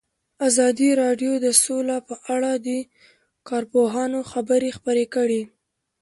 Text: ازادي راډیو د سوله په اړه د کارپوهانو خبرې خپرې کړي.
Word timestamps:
ازادي 0.47 0.89
راډیو 1.01 1.33
د 1.45 1.47
سوله 1.63 1.97
په 2.07 2.15
اړه 2.33 2.51
د 2.67 2.69
کارپوهانو 3.49 4.19
خبرې 4.31 4.69
خپرې 4.77 5.05
کړي. 5.15 5.41